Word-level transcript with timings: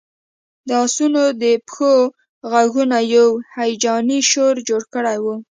د 0.67 0.69
آسونو 0.83 1.23
د 1.41 1.45
پښو 1.67 1.93
غږونو 2.51 2.99
یو 3.15 3.27
هیجاني 3.55 4.19
شور 4.31 4.55
جوړ 4.69 4.81
کړی 4.93 5.17
و 5.23 5.25